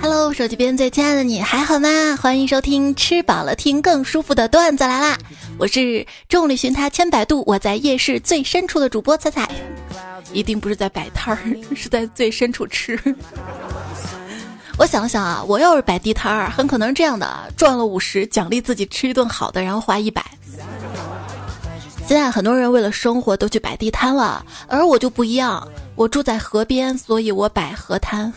[0.00, 1.88] Hello，手机边最亲爱的你还好吗？
[2.20, 5.18] 欢迎收听吃饱了听更舒服的段子来啦！
[5.58, 9.50] 我是众里寻他千百度，我在夜市最深处的主播彩彩，
[10.32, 12.96] 一定不是在摆摊儿，是在最深处吃。
[14.78, 20.24] 我想了想啊，我要是摆地摊儿，很可能是这样的：赚了五十，奖励自己吃一顿好的，然后花一百。
[22.06, 25.66] 现在很多人为了生活都去摆地摊了，而我就不一样。
[25.96, 28.32] 我住在河边，所以我摆河滩。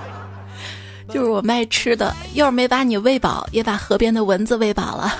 [1.08, 5.14] 就是我卖吃的，要是没把你喂饱，也把河边的蚊子喂饱了。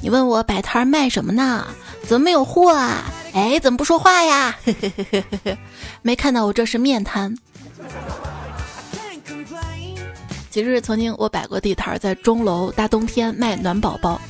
[0.00, 1.66] 你问我摆摊卖什么呢？
[2.06, 3.04] 怎么没有货啊？
[3.34, 4.56] 哎，怎么不说话呀？
[6.02, 7.36] 没看到我这是面摊。
[10.50, 14.20] 其实曾经我摆过地摊，在钟楼，大冬天卖暖宝宝。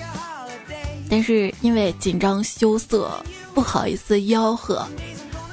[1.10, 3.10] 但是因为紧张羞涩，
[3.54, 4.86] 不好意思吆喝。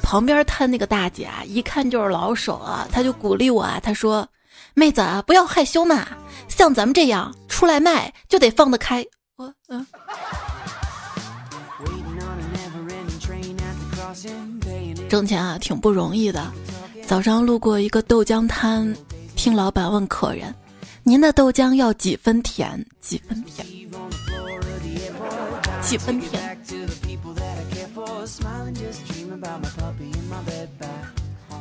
[0.02, 4.28] 旁边摊那个大姐啊，一看就是老手啊，她就鼓励我啊，她说
[4.76, 6.06] ：“妹子啊，不要害羞嘛，
[6.48, 9.04] 像咱们这样出来卖就得放得开。”
[9.38, 9.86] 我嗯。
[15.10, 16.52] 挣钱啊，挺不容易的。
[17.08, 18.96] 早上路过一个豆浆摊，
[19.36, 20.54] 听老板问客人
[21.04, 22.86] ：“您的豆浆要几分甜？
[23.02, 23.66] 几分甜？”
[25.86, 26.58] 几分甜。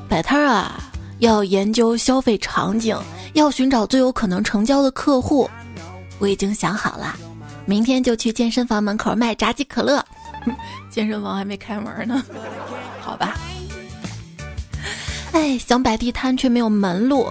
[0.08, 2.98] 摆摊儿啊，要研究消费场景，
[3.34, 5.48] 要寻找最有可能成交的客户。
[6.18, 7.14] 我已经想好了，
[7.66, 10.04] 明天就去健身房门口卖炸鸡可乐。
[10.90, 12.22] 健身房还没开门呢，
[13.00, 13.34] 好吧。
[15.32, 17.30] 哎，想摆地摊却没有门路，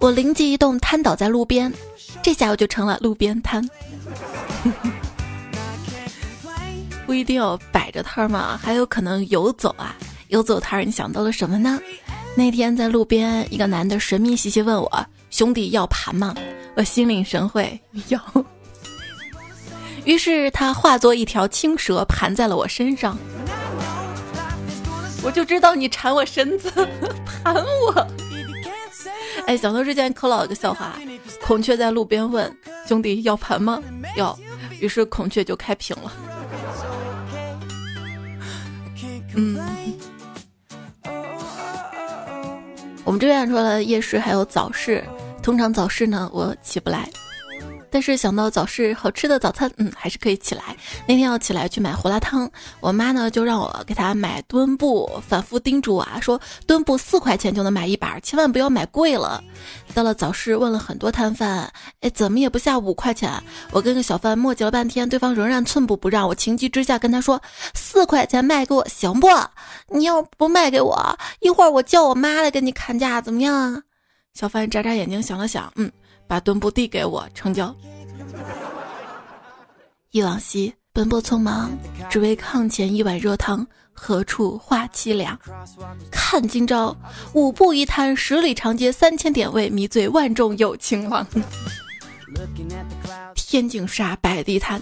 [0.00, 1.72] 我灵机一动，瘫倒在路边，
[2.22, 3.68] 这下我就成了路边摊。
[7.12, 9.94] 不一定要摆着摊儿嘛，还有可能游走啊！
[10.28, 11.78] 游走摊儿，你想到了什么呢？
[12.34, 16.34] 那天在路边，一个男的神秘兮兮问我：“兄弟要盘吗？”
[16.74, 18.18] 我心领神会，要。
[20.06, 23.14] 于是他化作一条青蛇盘在了我身上，
[25.22, 26.72] 我就知道你馋我身子，
[27.44, 28.06] 盘我。
[29.46, 30.94] 哎，想到之前可老一个笑话，
[31.42, 32.50] 孔雀在路边问
[32.88, 33.82] ：“兄弟要盘吗？”
[34.16, 34.34] 要。
[34.80, 36.10] 于是孔雀就开屏了。
[39.34, 39.58] 嗯，
[43.04, 45.02] 我们这边说了夜市还有早市，
[45.42, 47.08] 通常早市呢我起不来。
[47.92, 50.74] 但是想到早市好吃的早餐，嗯，还是可以起来。
[51.06, 59.44] 那天要起来去买胡辣汤，我妈呢就让我给她买墩布，反复叮嘱我啊，说墩布四块钱就能买一把，千万不要买贵了。
[59.94, 61.70] 到了早市，问了很多摊贩，
[62.00, 63.30] 哎，怎么也不下五块钱。
[63.70, 66.26] 我跟个小贩磨叽了半天，对方仍然寸步不让。
[66.26, 67.38] 我情急之下跟他说，
[67.74, 69.28] 四块钱卖给我行不？
[69.88, 73.82] 你要不卖给我，一会儿我叫我妈来跟你砍价，怎么样？
[74.32, 75.92] 小贩眨眨眼睛想了想，嗯。
[76.26, 77.74] 把墩布递给我，成交。
[80.10, 81.70] 忆往昔，奔波匆忙，
[82.10, 85.38] 只为炕前一碗热汤，何处话凄凉？
[86.10, 86.94] 看今朝，
[87.32, 91.26] 五步一摊，十里长街三千点位，迷醉万众有情郎。
[93.34, 94.80] 天净沙摆地摊，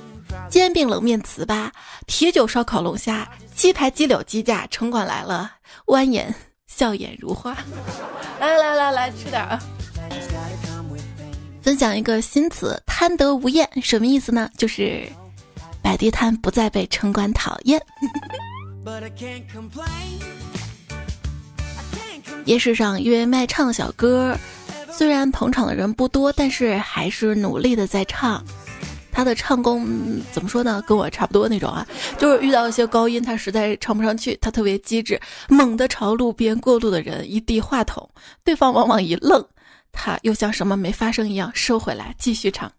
[0.48, 1.70] 煎饼冷面糍粑，
[2.06, 5.50] 铁酒烧烤龙虾，鸡排鸡柳鸡架，城管来了，
[5.86, 6.32] 弯眼
[6.66, 7.56] 笑眼如花。
[8.40, 9.60] 来来来来，吃点啊！
[11.62, 14.50] 分享一个新词“贪得无厌”，什么意思呢？
[14.56, 15.06] 就是
[15.82, 17.80] 摆地摊不再被城管讨厌。
[22.46, 24.34] 夜市上一位卖唱的小哥，
[24.90, 28.42] 虽然捧场的人不多，但是还是努力的在唱。
[29.12, 29.86] 他的唱功
[30.32, 30.82] 怎么说呢？
[30.86, 38.08] 跟我差不多那种啊，就是遇到一些高音，他实在唱不上去，他特别机智，猛地朝路边过路的人一递话筒，
[38.42, 39.44] 对方往往一愣。
[39.92, 42.70] 他又像什么没发生一样收回来，继续唱。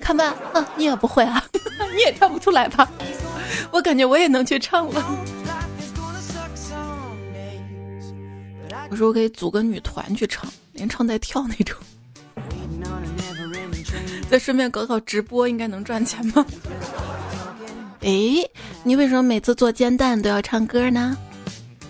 [0.00, 1.44] 看吧，啊，你也不会啊，
[1.94, 2.88] 你也唱不出来吧？
[3.70, 5.04] 我感觉我也能去唱了。
[8.90, 11.76] 我说我可以组个女团去唱，连唱带跳那种。
[14.30, 16.46] 再顺便搞搞直播，应该能赚钱吗？
[18.00, 18.48] 诶，
[18.84, 21.16] 你为什么每次做煎蛋都要唱歌呢？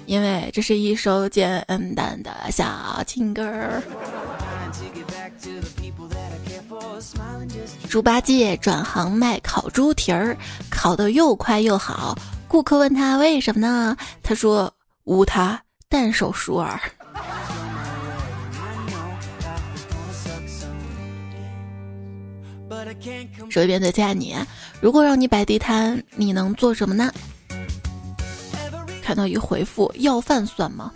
[0.07, 1.63] 因为这是一首简
[1.95, 3.45] 单的小情歌
[7.89, 10.37] 猪八戒转行卖烤猪蹄儿，
[10.71, 12.19] 烤的又快又好。
[12.47, 13.97] 顾客问他为什么呢？
[14.23, 14.73] 他说
[15.05, 16.79] ：“无他，但手熟耳。”
[23.51, 24.37] 说一遍再见你。
[24.81, 27.13] 如果让你摆地摊，你能做什么呢？
[29.03, 30.93] 看到一回复：要饭算吗？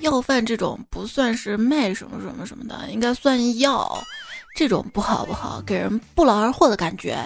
[0.00, 4.04] 要饭这种不算是卖什么什么什么的，应该算要。
[4.54, 7.18] 这种不好不好，给人不劳而获的感觉。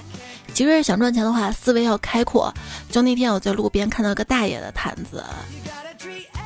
[0.55, 2.53] 其实想赚钱的话，思维要开阔。
[2.91, 5.23] 就那天我在路边看到个大爷的摊子，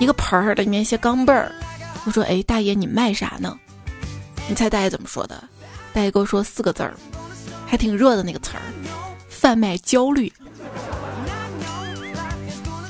[0.01, 1.53] 一个盆儿里面一些钢镚儿。
[2.05, 3.57] 我说：“哎，大爷，你卖啥呢？”
[4.49, 5.43] 你猜大爷怎么说的？
[5.93, 6.95] 大爷跟我说四个字儿，
[7.65, 8.63] 还挺热的那个词儿：
[9.29, 10.33] 贩卖焦虑。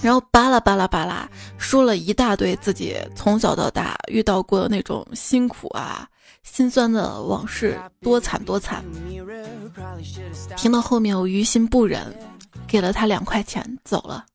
[0.03, 6.07] 然后巴拉巴拉巴拉说了一大堆自己从小到大遇到过的那种辛苦啊。
[6.43, 8.83] 心酸的往事，多惨多惨！
[10.57, 12.13] 听到后面，我于心不忍，
[12.67, 14.27] 给了他两块钱，走了。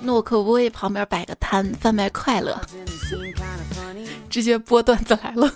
[0.00, 2.58] 那我可不可以旁边摆个摊，贩卖快乐？
[4.30, 5.52] 直接播段子来了。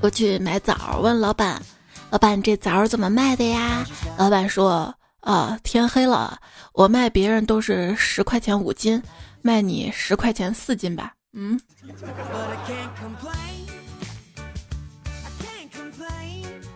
[0.00, 1.62] 我去买枣，问老板
[2.12, 3.86] ：“老板，这枣怎么卖的呀？”
[4.18, 6.38] 老板说：“啊，天黑了，
[6.74, 9.02] 我卖别人都是十块钱五斤。”
[9.40, 11.58] 卖你十块钱四斤吧，嗯。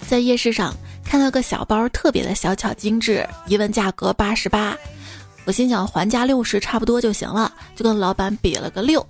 [0.09, 0.75] 在夜市上
[1.05, 4.75] 看到个小包，特别的小巧精致，一问价格八十八，
[5.45, 9.07] 我心想还价六十差不多就行了，就跟老板比了个六。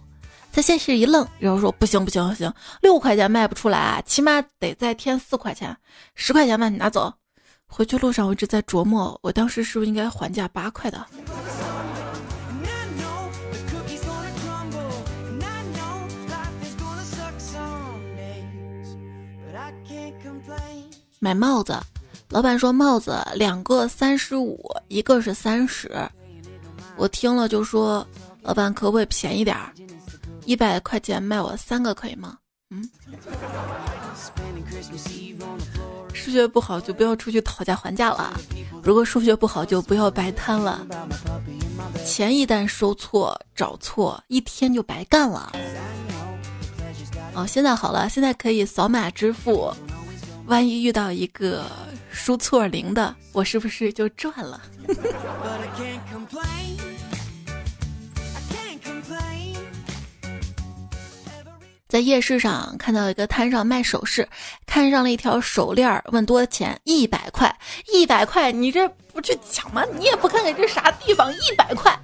[0.56, 2.50] 在夜市一愣，然后说不行不行不行，
[2.80, 5.76] 六块钱卖不出来，起码得再添四块钱，
[6.14, 7.12] 十块钱吧，你拿走。
[7.66, 11.04] 回去路上我一直在琢磨，我当时是不是应该还价八块的。
[21.18, 21.78] 买帽子，
[22.30, 24.58] 老板说帽子两个三十五，
[24.88, 25.90] 一个是三十。
[26.96, 28.06] 我听了就说，
[28.40, 29.70] 老板可不可以便宜点儿？
[30.46, 32.38] 一百块钱卖我三个可以吗？
[32.70, 32.88] 嗯。
[36.14, 38.32] 数学不好就不要出去讨价还价了，
[38.82, 40.86] 如果数学不好就不要摆摊了。
[42.04, 45.52] 钱一旦收错找错，一天就白干了。
[47.34, 49.72] 哦，现在好了，现在可以扫码支付。
[50.46, 51.66] 万一遇到一个
[52.10, 54.60] 输错零的，我是不是就赚了？
[61.88, 64.28] 在夜市上看到一个摊上卖首饰，
[64.66, 66.78] 看上了一条手链，问多少钱？
[66.82, 67.56] 一百块，
[67.92, 69.84] 一百块，你这不去抢吗？
[69.96, 71.32] 你也不看看这啥地方？
[71.32, 71.96] 一百块，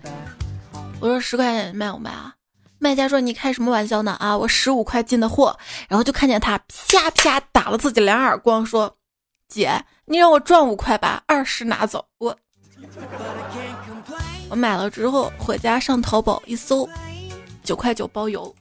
[1.00, 2.32] 我说十块钱卖不卖啊？
[2.79, 4.17] 卖家说：“你开什么玩笑呢？
[4.20, 5.56] 啊，我十五块进的货，
[5.88, 6.58] 然后就看见他
[6.90, 8.96] 啪啪打了自己两耳光，说
[9.49, 12.37] ：‘姐，你让我赚五块吧，二十拿走。’我
[14.49, 16.88] 我买了之后回家上淘宝一搜，
[17.64, 18.52] 九块九包邮。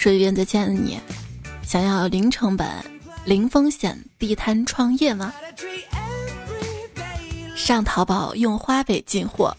[0.00, 0.98] 说一遍再见的你，
[1.62, 2.66] 想要零成本、
[3.26, 5.30] 零风险地摊创业吗？”
[7.54, 9.54] 上淘宝用花呗进货，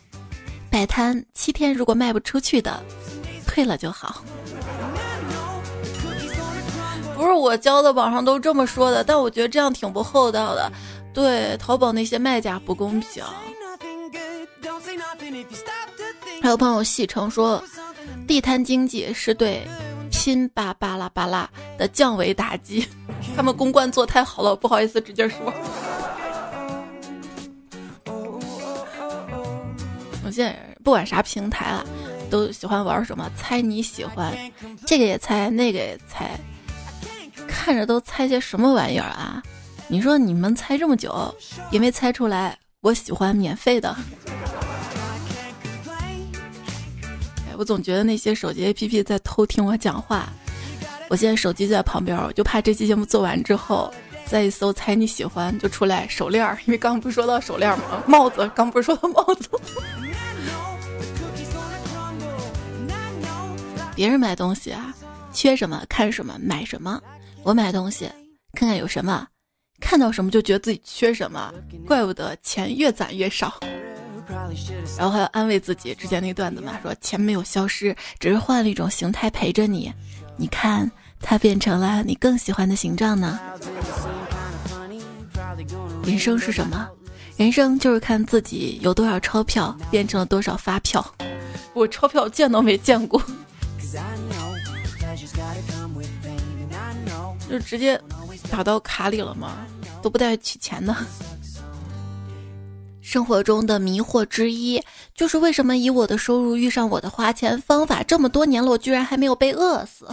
[0.71, 2.83] 摆摊七天，如果卖不出去的，
[3.45, 4.23] 退了就好。
[7.15, 10.71] 不是我教的，网上都这么说的，但我觉得这样挺不厚道的，
[11.13, 13.23] 对淘宝那些卖家不公平。
[16.41, 17.63] 还有朋友戏称说，
[18.27, 19.61] 地摊经济是对
[20.21, 22.87] 拼吧巴拉巴拉的降维打击，
[23.35, 25.51] 他们公关做太好了，不好意思直接说。
[30.23, 31.83] 我现在不管啥平台啊，
[32.29, 34.31] 都喜欢玩什么猜你喜欢，
[34.85, 36.39] 这个也猜，那个也猜，
[37.47, 39.41] 看着都猜些什么玩意儿啊？
[39.87, 41.33] 你说你们猜这么久，
[41.71, 43.95] 也没猜出来我喜欢免费的。
[47.61, 50.27] 我总觉得那些手机 APP 在偷听我讲话。
[51.11, 53.93] 我现在手机就在旁边，我就怕这期节目做完之后，
[54.25, 58.01] 再一搜猜你喜欢就出来手链儿，因为刚不是说到手链吗？
[58.07, 59.47] 帽子刚不是说到帽子。
[63.93, 64.91] 别人买东西啊，
[65.31, 66.99] 缺什么看什么买什么。
[67.43, 68.09] 我买东西，
[68.55, 69.27] 看看有什么，
[69.79, 71.53] 看到什么就觉得自己缺什么，
[71.85, 73.59] 怪不得钱越攒越少。
[74.97, 79.93] 然后还要安慰自己，之前那段子嘛，说钱没有消失，只是换了一种形态陪着你。
[80.37, 83.39] 你看，它变成了你更喜欢的形状呢。
[86.03, 86.89] 人生是什么？
[87.37, 91.03] 人生就是看自己有多少钞票变成了多少发票。
[91.73, 93.21] 我钞票见都没见过。
[97.49, 97.99] 就直接
[98.49, 99.65] 打到卡里了吗？
[100.01, 100.95] 都不带取钱的。
[103.11, 104.81] 生活中的迷惑之一，
[105.13, 110.07] 就是为什么以我的收入遇上我的花钱方法，这么多年了，我居然还没有被饿死。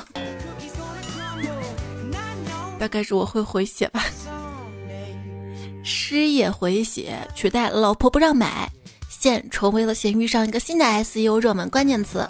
[2.77, 4.05] 大概是我会回血吧。
[5.85, 8.69] 失业回血取代老婆不让买，
[9.09, 12.29] 现成为了闲鱼上一个新的 SEO 热门关键词。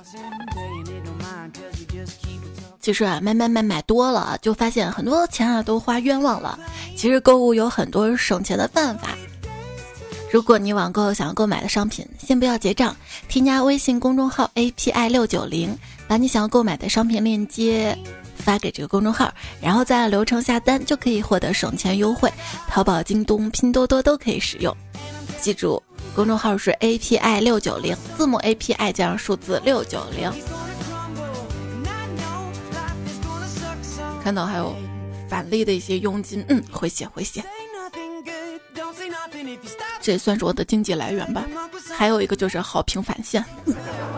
[2.78, 6.58] 其实啊，买买买买多了，就发现很多钱啊都花冤枉了。
[6.94, 9.16] 其实购物有很多省钱的办法。
[10.30, 12.94] 如果你网购想要购买的商品，先不要结账，
[13.28, 17.96] 添加微信公众号 API 六九零，把你想要购买的商品链接
[18.36, 22.30] 发给这个公众号，然后再按流程下单，就可以获得省钱优惠。
[22.68, 24.76] 淘宝、京东、拼多多都可以使用。
[25.40, 25.82] 记住，
[26.14, 30.30] 公众号是 API 六九零，字母 API 加上数字六九零。
[34.22, 34.76] 看到还有
[35.26, 37.42] 返利的一些佣金，嗯，回血回血。
[40.00, 41.44] 这也算是我的经济来源吧。
[41.96, 43.44] 还有一个就是好评返现，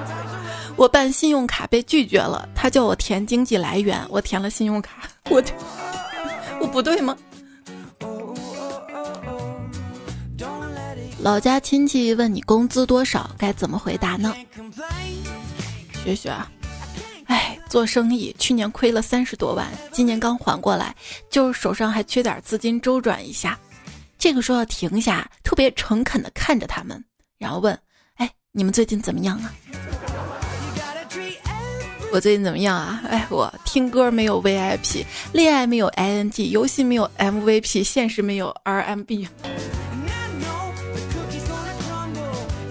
[0.77, 5.43] 我办信用卡被拒绝了，他叫我填经济来源，我填了信用卡， 我
[6.61, 7.17] 我不对吗？
[11.23, 14.35] 老家亲戚问你工资多少，该怎么回答呢？
[16.03, 16.51] 学学啊，
[17.27, 20.95] 哎，做生意去年亏了三十多万，今年刚缓过来，
[21.29, 23.59] 就是手上还缺点资金周转一下。
[24.21, 27.03] 这个时候要停下，特别诚恳的看着他们，
[27.39, 27.77] 然后问
[28.17, 29.51] ：“哎，你们最近怎么样啊？”
[32.13, 33.01] 我最近怎么样啊？
[33.09, 39.27] 哎，我听歌没有 VIP，恋爱没有 ING，游戏没有 MVP，现实没有 RMB。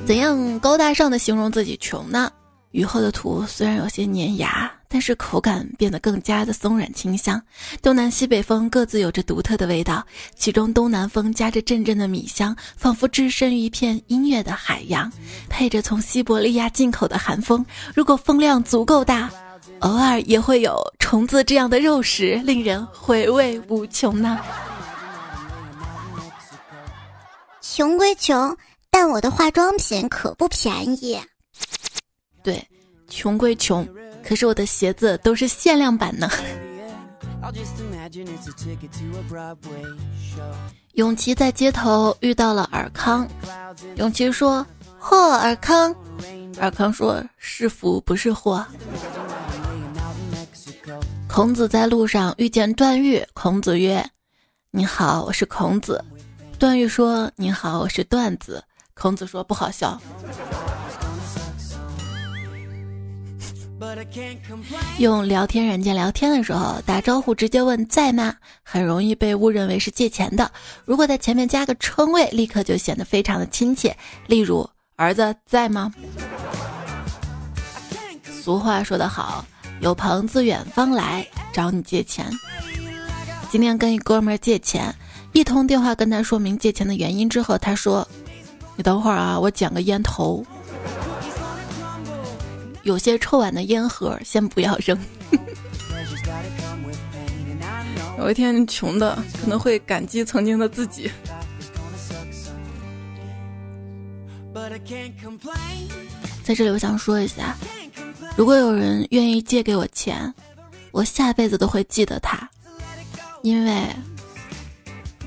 [0.06, 2.32] 怎样高大上的形容自己穷呢？
[2.72, 4.72] 雨后的土虽然有些粘牙。
[4.91, 7.39] 但是口感变得更加的松软清香，
[7.79, 10.03] 东南西北风各自有着独特的味道，
[10.36, 15.10] 其中东南风夹着阵阵的米香，仿佛置身于一片音乐的海洋，
[15.48, 19.29] 配着从西伯利亚进口的寒风，如果风量足够大，
[19.81, 24.39] 偶尔也会有虫子这样的肉食，令人回味无穷呢。
[27.62, 28.58] 穷归穷，
[28.89, 31.19] 但我的化妆品可不便宜。
[32.41, 32.67] 对，
[33.08, 33.88] 穷归穷。
[34.29, 36.29] 可是我的鞋子都是限量版呢。
[40.93, 43.27] 永琪在街头遇到了尔康，
[43.95, 44.63] 永琪说
[45.01, 45.95] ：“嚯，尔康！”
[46.62, 48.63] 尔康说：“是福不是祸。”
[51.27, 54.07] 孔子在路上遇见段誉，孔子曰
[54.69, 56.05] ：“你好，我是孔子。”
[56.59, 60.00] 段誉说：“你好，我是段子。”孔子说：“不好笑。”
[64.98, 70.51] 用聊天软件聊天的时候，打招呼直接问在吗，很容易被误认为是借钱的。
[70.86, 73.95] 如果在前面加个称谓，立刻就显得非常的亲切。
[74.27, 75.93] 例如，儿子在吗？
[78.43, 79.45] 俗话说得好，
[79.79, 82.25] 有朋自远方来找你借钱。
[83.50, 84.93] 今天跟一哥们借钱，
[85.33, 88.07] 一通电话跟他说明借钱的原因之后，他说
[88.75, 90.45] ：“你等会儿啊，我捡个烟头。”
[92.89, 94.98] 有些臭碗的烟盒先不要扔。
[98.17, 101.12] 有一天穷的可能会感激曾经的自己。
[106.43, 107.55] 在这里我想说一下，
[108.36, 110.34] 如果有人愿意借给我钱，
[110.91, 112.50] 我下辈子都会记得他，
[113.43, 113.86] 因为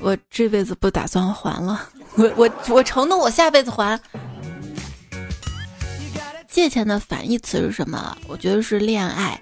[0.01, 1.87] 我这辈子不打算还了。
[2.15, 3.97] 我我我承诺我下辈子还。
[6.53, 8.15] 借钱的反义词是什么？
[8.27, 9.41] 我觉得是恋爱。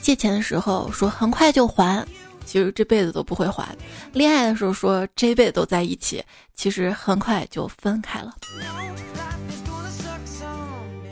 [0.00, 2.04] 借钱的时候说很快就还，
[2.44, 3.64] 其实这辈子都不会还；
[4.12, 6.20] 恋爱的时候说这辈子都在一起，
[6.56, 8.34] 其实很快就分开了。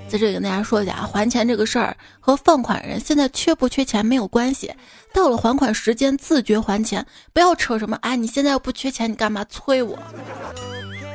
[0.09, 4.75] 在这里跟大家说一下，还钱这个事儿和放款人现在缺不缺钱没有关系。
[5.15, 8.17] 到了还款时间，自觉还钱，不要扯什么啊！
[8.17, 9.97] 你现在又不缺钱，你干嘛催我？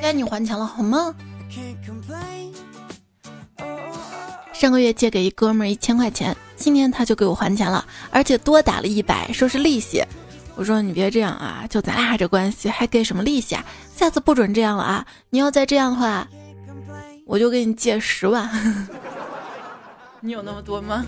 [0.01, 1.13] 该你还钱了，好吗？
[4.61, 10.05] 上个月借给一哥们儿一千块钱，今天他就给我还钱了，而且多打了一百，说是利息。
[10.55, 13.65] 我说你别这样啊，就咱俩这关系，还给什么利息啊？
[13.95, 15.03] 下次不准这样了啊！
[15.31, 16.27] 你要再这样的话，
[17.25, 18.47] 我就给你借十万。
[20.21, 21.03] 你有那么多吗？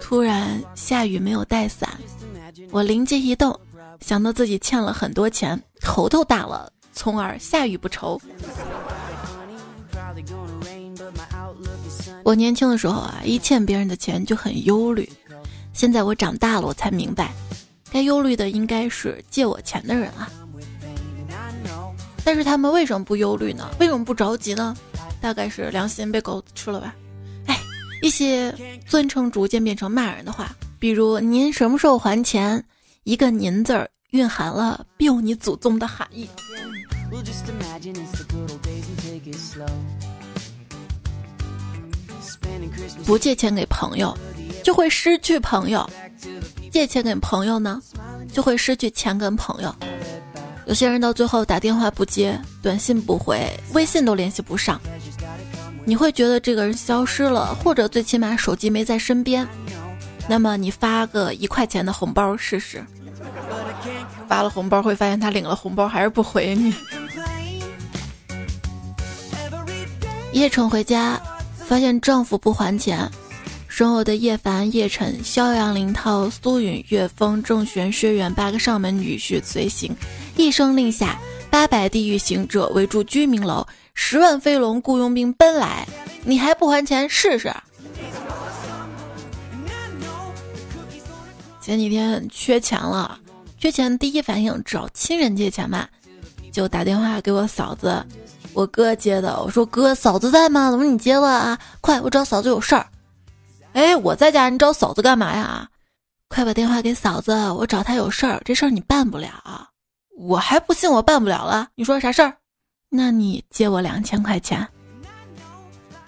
[0.00, 1.86] 突然下雨没有带伞，
[2.70, 3.60] 我灵机一动，
[4.00, 8.18] 想到自己欠了很多钱，头都大了，从而下雨不愁。
[12.24, 15.08] 我年轻的时候啊，一欠别人的钱就很忧虑。
[15.74, 17.32] 现在我长大了，我才明白，
[17.90, 20.30] 该忧虑的应该是借我钱的人啊。
[22.24, 23.68] 但是他们为什么不忧虑呢？
[23.78, 24.74] 为什么不着急呢？
[25.20, 26.94] 大概是良心被狗吃了吧。
[27.46, 27.60] 哎，
[28.00, 28.54] 一些
[28.86, 32.64] 尊称逐渐变成骂人的话，比如您什么时候还钱？
[33.02, 36.26] 一个“您”字儿蕴含了庇佑你祖宗的含义。
[43.04, 44.16] 不借钱给朋友，
[44.62, 45.84] 就会失去朋友；
[46.70, 47.80] 借钱给朋友呢，
[48.32, 49.74] 就会失去钱跟朋友。
[50.66, 54.80] 有些人到最后打电话不接，短信不回，微信都联系不上，
[55.84, 59.46] 你会觉得这个人消失了，或者最起码手机没在身边。
[60.26, 62.82] 那么你发个一块钱的红包试试，
[64.26, 66.74] 发了红包会发现他领了红包还是不回你。
[70.32, 71.20] 叶城回家，
[71.66, 73.10] 发现丈夫不还钱，
[73.68, 79.96] 身后的叶凡、叶晨、萧阳、林涛、苏允、岳峰、郑玄、薛远八个上门女婿随行，
[80.36, 81.18] 一声令下，
[81.50, 85.86] 八百地狱行者围住居民楼，十万飞龙雇佣兵奔来，
[86.24, 87.52] 你还不还钱试试？
[91.60, 93.18] 前几天缺钱了，
[93.58, 95.88] 缺钱第一反应找亲人借钱嘛，
[96.52, 98.04] 就打电话给我嫂子，
[98.54, 99.42] 我哥接的。
[99.42, 100.70] 我说哥，嫂子在吗？
[100.70, 101.58] 怎么你接了啊？
[101.80, 102.86] 快，我找嫂子有事儿。
[103.72, 105.68] 哎，我在家，你找嫂子干嘛呀？
[106.28, 109.68] 快把电话给嫂子，我找她有事儿，这事儿你办不了。
[110.16, 112.32] 我还不信我办不了了，你说啥事儿？
[112.88, 114.66] 那你借我两千块钱。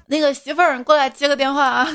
[0.06, 1.88] 那个媳妇儿，你过来接个电话啊。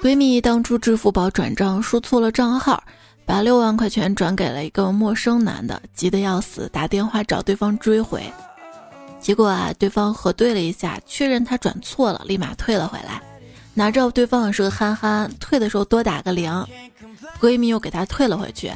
[0.00, 2.82] 闺蜜当初支付宝转账输错了账号，
[3.32, 8.22] 把六万块钱转给了一个陌生男的，急得要死，打电话找对方追回。
[9.22, 13.22] 结果啊，对方核对了一下，确认他转错了，立马退了回来。
[13.72, 16.52] 哪知道对方也是个憨憨，退的时候多打个零，
[17.40, 18.70] 闺蜜又给他退了回去。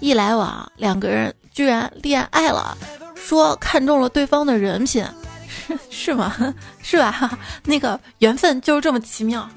[0.00, 2.76] 一来往，两个人居然恋爱了，
[3.14, 5.02] 说看中了对方的人品。
[5.88, 6.36] 是吗？
[6.84, 7.38] 是吧？
[7.64, 9.48] 那个缘分就是这么奇妙。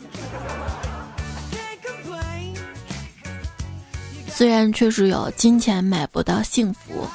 [4.40, 7.06] 虽然确实有金钱买不到幸福，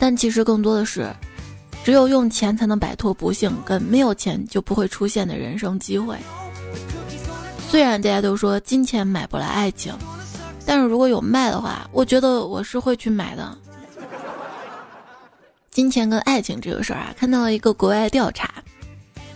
[0.00, 1.08] 但其实更多的是，
[1.84, 6.16] 只有用钱才能摆脱不幸，跟没有钱就不会出现的人生机会。
[7.68, 9.94] 虽然大家都说金钱买不来爱情，
[10.66, 13.56] 但是如果有卖的话，我觉得我是会去买的。
[15.70, 18.54] 金钱跟爱情这个事儿啊，看到了一个国外调查，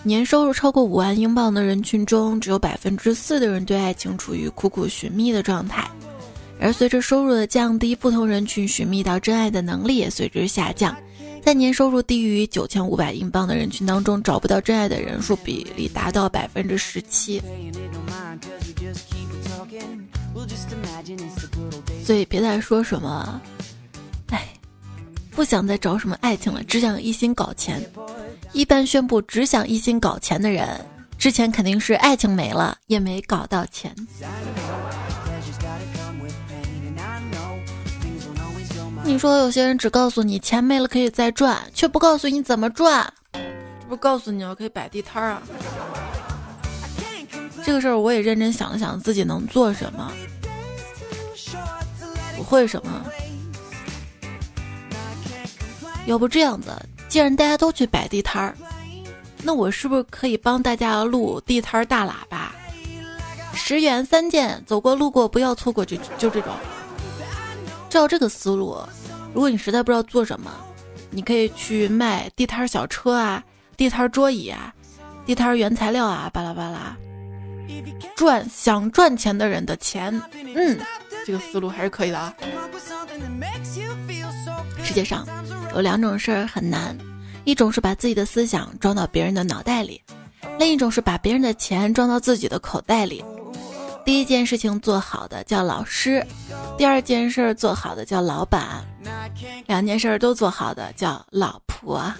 [0.02, 5.88] 年收入超过五万英镑的人群中，只有百分之四的人对爱情处于苦苦寻觅的状态。
[6.60, 10.96] 而随着收入的降低，不同人群寻觅到真爱的能力也随之下降。
[11.42, 17.42] 在年收入低于九千五百英镑的人群当中，找不到真爱的人数比例达到百分之十七。
[22.04, 23.40] 所以别再说什么，
[24.28, 24.46] 哎。
[25.32, 27.80] 不想再找什么爱情了，只想一心搞钱。
[28.52, 30.68] 一般宣布只想一心搞钱的人，
[31.16, 33.94] 之前肯定是爱情没了，也没搞到钱。
[39.10, 43.12] 你说有些人只告诉你钱没了可以再赚，却不告诉你怎么赚。
[43.32, 43.40] 这
[43.88, 45.42] 不告诉你我可以摆地摊儿啊？
[47.64, 50.12] 这个事儿我也认真想了想，自己能做什么？
[52.38, 53.04] 我会什么？
[56.06, 56.70] 要不这样子，
[57.08, 58.56] 既然大家都去摆地摊儿，
[59.42, 62.52] 那我是不是可以帮大家录地摊儿大喇叭？
[63.54, 66.54] 十元三件，走过路过不要错过，就就这种。
[67.88, 68.78] 照这个思路，
[69.32, 70.50] 如果你实在不知道做什么，
[71.10, 73.42] 你可以去卖地摊小车啊，
[73.76, 74.74] 地摊桌椅啊，
[75.24, 76.96] 地摊原材料啊，巴拉巴拉，
[78.16, 80.12] 赚想赚钱的人的钱。
[80.54, 80.78] 嗯，
[81.24, 82.34] 这个思路还是可以的啊。
[84.82, 85.26] 世界上。
[85.72, 86.98] 有两种事儿很难，
[87.44, 90.02] 一种是把自己的思想装到别人的脑袋里，
[90.58, 93.24] 另一种是把别人的钱装到自己的口袋里。
[94.04, 96.26] 第一件事情做好的叫老师，
[96.76, 98.84] 第二件事做好的叫老板，
[99.66, 102.12] 两件事都做好的叫老婆。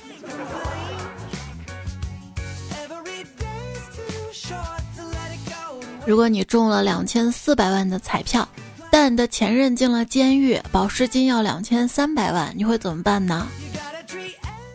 [6.07, 8.49] 如果你中了两千四百万的彩票。
[8.93, 13.47] 但你的前任进了监狱，保释金要两千三百万，你会怎么办呢？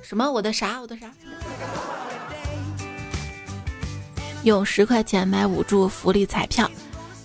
[0.02, 0.32] 什么？
[0.32, 0.80] 我的啥？
[0.80, 1.12] 我的啥？
[4.44, 6.72] 用十块钱买五注福利彩票，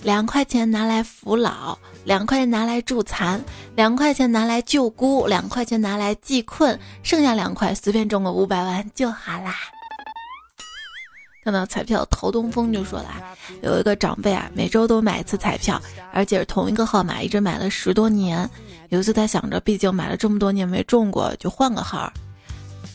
[0.03, 3.43] 两块钱拿来扶老，两块钱拿来助残，
[3.77, 9.55] 两块钱拿来救孤，两块钱拿来济困，剩下两块随便中个五百万就好啦。
[11.45, 13.09] 看到彩票，陶东风就说了，
[13.63, 15.81] 有一个长辈啊，每周都买一次彩票，
[16.13, 18.49] 而且是同一个号码，一直买了十多年。
[18.89, 22.13] 有一次他想着，毕竟买了这么多年没中过，就换个号。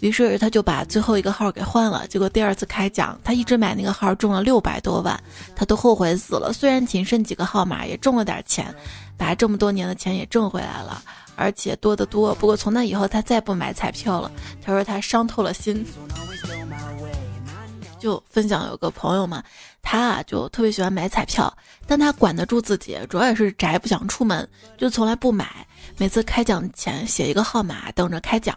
[0.06, 2.06] 于是他就把最后一个号给换了。
[2.08, 5.20] 结果第二次开奖，他一直买那个号中了六百多万，
[5.56, 6.54] 他都后悔死了。
[6.54, 8.72] 虽然仅剩几个号码，也中了点钱，
[9.18, 11.02] 把这么多年的钱也挣回来了，
[11.36, 12.36] 而且多得多。
[12.36, 14.32] 不过从那以后，他再不买彩票了。
[14.64, 15.84] 他说他伤透了心。
[17.98, 19.44] 就分享有个朋友嘛，
[19.82, 21.52] 他啊就特别喜欢买彩票，
[21.88, 25.66] 但他管得住自己，主要也是宅不想出门，就从来不买。
[25.98, 28.56] 每次开奖前写一个号码，等着开奖，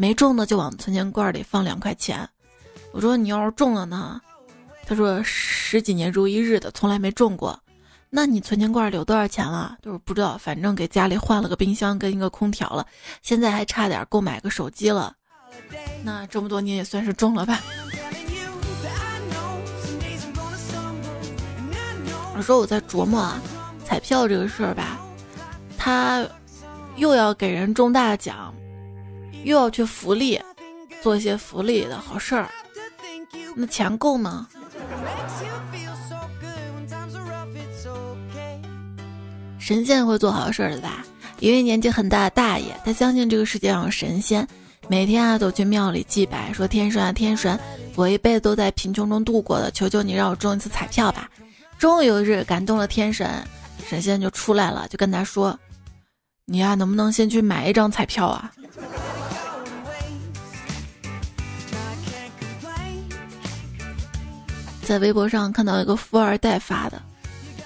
[0.00, 2.26] 没中的就往存钱罐里放两块钱。
[2.92, 4.20] 我说你要是中了呢？
[4.86, 7.58] 他说十几年如一日的从来没中过。
[8.08, 9.76] 那你存钱罐里有多少钱了？
[9.82, 12.86] 就是不知道，反正给家里换了个冰箱跟一个空调了，
[13.22, 15.16] 现在还差点购买个手机了。
[16.04, 17.60] 那这么多年也算是中了吧。
[22.36, 23.42] 我说我在琢磨啊，
[23.84, 24.96] 彩票这个事儿吧，
[25.76, 26.24] 他
[26.94, 28.54] 又要给人中大奖，
[29.48, 30.38] 又要去福利，
[31.02, 32.50] 做一些福利的好事儿，
[33.56, 34.46] 那钱够吗？
[39.58, 41.02] 神仙会做好事儿的吧？
[41.40, 44.46] 一位年纪很大的大爷，他相信这个世界上有神仙，
[44.86, 47.58] 每天啊都去庙里祭拜，说天神啊天神，
[47.94, 51.26] 我一辈子都在贫穷中度过的，求求你让我中一次彩票吧。
[51.78, 53.26] 终于有一日感动了天神，
[53.88, 55.58] 神仙就出来了，就跟他说
[56.44, 58.52] ：“你呀，能不能先去买一张彩票啊？”
[64.88, 66.98] 在微博上看到一个富二代发的，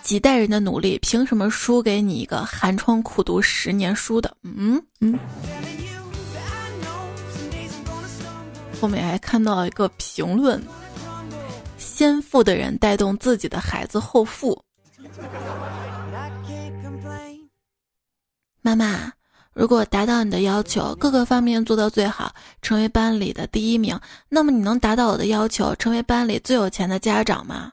[0.02, 4.36] 几代人的努力，凭什么输给你一个寒窗苦读十年书的？
[4.42, 5.16] 嗯嗯。
[8.80, 10.60] 后面还看到一个评论。
[11.78, 14.60] 先富的人带动自己的孩子后富。
[18.62, 19.12] 妈妈，
[19.54, 27.70] 如果达到你的要求，各个方面做到最好，成为班里的第一名，那么你能达到我的要求，成为班里最有钱的家长吗？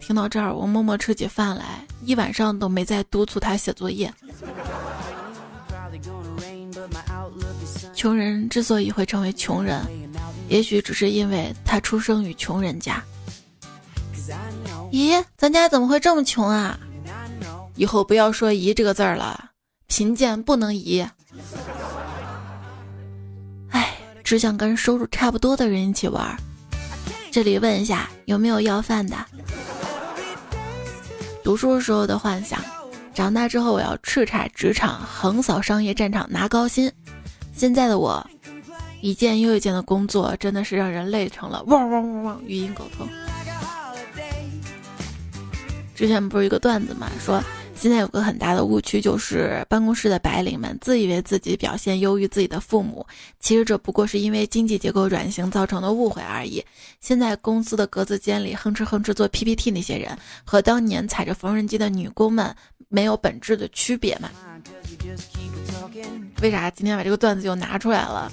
[0.00, 4.12] 听到这儿，我默默吃起饭来，一晚上都没再督促他写作业。
[7.94, 9.80] 穷人之所以会成为穷人，
[10.48, 13.02] 也许只是因为他出生于穷人家。
[14.90, 16.78] 咦，咱家怎么会这么穷啊？
[17.76, 19.43] 以后不要说“姨”这个字儿了，
[19.96, 21.06] 贫贱不能移。
[23.70, 26.36] 哎，只想跟收入差不多的人一起玩。
[27.30, 29.16] 这里问一下，有没有要饭的？
[31.44, 32.58] 读书时候的幻想，
[33.14, 36.90] 长大之后我要叱咤职场，横扫商业战场，拿高薪。
[37.52, 38.28] 现在的我，
[39.00, 43.08] 一件又一件的工作，真的是让人累成了汪汪汪汪语音沟通。
[45.94, 47.40] 之前不是一个段子嘛，说
[47.84, 53.06] 现在有个很大的误区，就是办公室的白领们自以为自己表现优于自己的父母，
[53.40, 56.64] 其实这不过是因为经济结构转型造成的误会而已。
[57.02, 62.56] 现在公司的格子间里哼哧哼哧做 PPT 那些人，和当年踩着缝纫机的女工们
[62.88, 64.30] 没有本质的区别嘛？
[66.40, 68.32] 为啥今天把这个段子又拿出来了？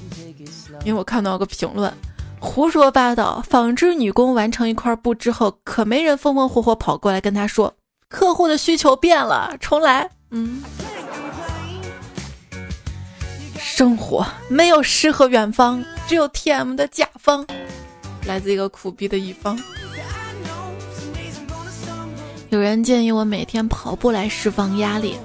[0.86, 1.94] 因为我看到个评论。
[2.40, 3.44] 胡说八道！
[3.48, 7.76] 纺织女工完成一块布之后，可没人风风火火跑过来跟她说
[8.12, 10.62] ：“客户的需求变了，重来。”嗯，
[13.58, 17.46] 生活没有诗和远方，只有 TM 的甲方，
[18.26, 19.58] 来自一个苦逼的乙方。
[22.50, 25.18] 有人建议我每天跑步来释放压力，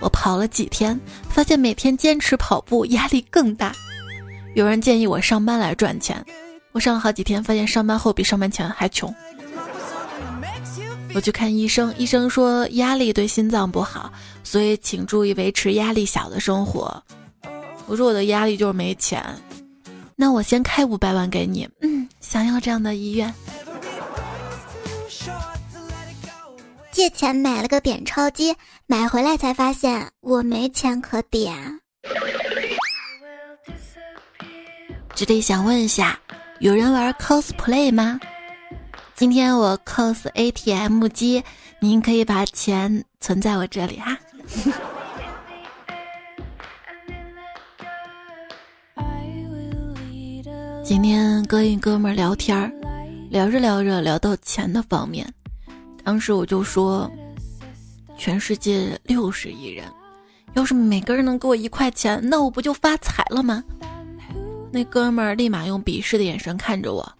[0.00, 3.72] 我跑了几天，发现每天坚持跑步压力更大。
[4.54, 6.24] 有人建议我上班来赚钱。
[6.72, 9.14] 我上了好几天，发现上班后比上班前还穷。
[11.14, 17.02] 我去看医生，医生说压力对心脏不好，所以请注意维持压力小的生活。
[17.86, 19.24] 我说我的压力就是没钱，
[20.16, 21.68] 那我先开五百万给你。
[21.82, 23.32] 嗯，想要这样的医院。
[26.90, 28.54] 借钱买了个点钞机，
[28.86, 31.80] 买回来才发现我没钱可点。
[35.14, 36.18] 这里想问一下。
[36.60, 38.18] 有人玩 cosplay 吗？
[39.16, 41.40] 今天我 cos ATM 机，
[41.78, 44.18] 您可以把钱存在我这里哈。
[50.82, 52.72] 今天跟一哥们聊天儿，
[53.30, 55.32] 聊着聊着聊到钱的方面，
[56.02, 57.08] 当时我就说，
[58.18, 59.84] 全世界六十亿人，
[60.54, 63.62] 要是每个人能给我一块钱，那我不就发财了吗？
[64.72, 67.12] 那哥们儿立马用鄙视的眼神看着我。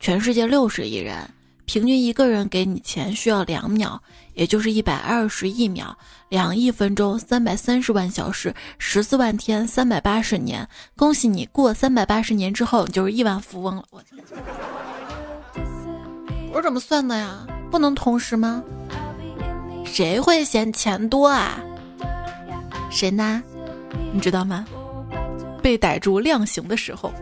[0.00, 1.28] 全世界六十亿人，
[1.64, 3.98] 平均一个人给你钱需要两秒，
[4.34, 5.94] 也就是一百二十亿秒，
[6.28, 10.66] 两亿分钟，三百三十万小时，十四万天，三百八十年。
[10.96, 13.84] 恭喜你，过三百八十年之后，你就是亿万富翁了。
[13.90, 14.00] 我
[16.52, 17.44] 我怎么算的呀？
[17.70, 18.62] 不能同时吗？
[19.84, 21.58] 谁会嫌钱多啊？
[22.88, 23.42] 谁呢？
[24.12, 24.64] 你知道吗？
[25.60, 27.12] 被逮住量刑的时候。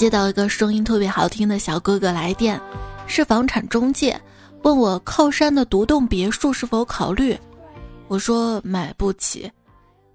[0.00, 2.58] 接到一个声音特别好听的小哥哥来电，
[3.06, 4.18] 是房产中介，
[4.62, 7.38] 问我靠山的独栋别墅是否考虑。
[8.08, 9.52] 我说买不起。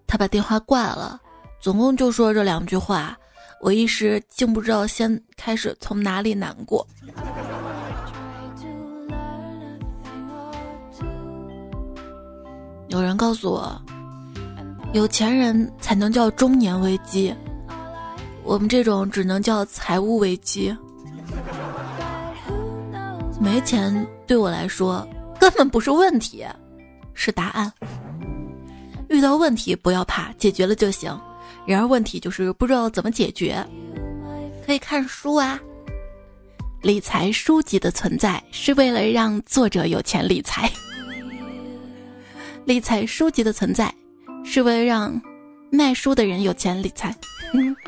[0.08, 1.22] 他把电话挂了，
[1.62, 3.16] 总共就说这两句话，
[3.62, 6.84] 我一时竟不知道先开始从哪里难过。
[12.88, 13.80] 有人告诉我，
[14.94, 17.32] 有钱人才能叫中年危机。
[18.46, 20.76] 我们这种只能叫财务危机。
[23.42, 25.06] 没钱对我来说
[25.40, 26.46] 根本不是问题，
[27.14, 27.72] 是答案。
[29.10, 31.20] 遇到问题不要怕，解决了就行。
[31.66, 33.66] 然而问题就是不知道怎么解决。
[34.66, 35.60] 可以看书啊，
[36.82, 40.72] 理财书籍的存在是为了让作者有钱理财。
[42.64, 43.94] 理财书籍的存在
[44.44, 45.22] 是为了让
[45.72, 47.16] 卖书的人有钱理财。
[47.54, 47.85] 贝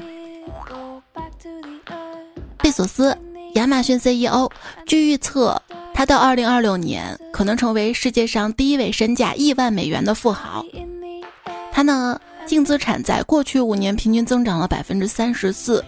[2.78, 3.18] 索斯，
[3.56, 4.48] 亚马逊 CEO，
[4.86, 5.60] 据预测，
[5.96, 10.64] 他到二零二六年可能成为世界上第一位身价亿万美元的富豪。
[11.72, 15.84] 他呢，净资产在过去五年平均增长了百分之三十四。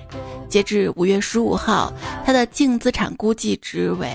[0.50, 1.94] 截至五月十五号，
[2.26, 4.12] 他的净资产估计值为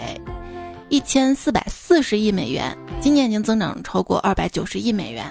[0.88, 5.24] 一千四百四十亿美元，今年已经增长超过二百九十亿美元。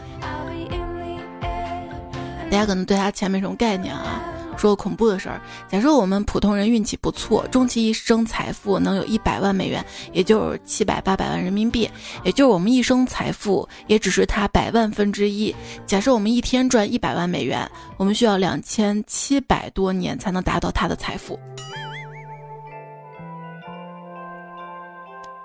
[2.50, 4.24] 大家可能对他钱没什么概念啊。
[4.58, 11.90] 说恐怖的事儿，假设我们普通人运气不错，终其一生财富能有一百万美元，也就是七百八百万人民币，
[12.24, 15.54] 也就是我们一生财富也只是他百万分之一。
[15.86, 21.38] 假设我们一天赚一百万美元，我们需要两千七百多年才能达到他的财富。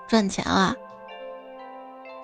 [0.07, 0.75] 赚钱啊！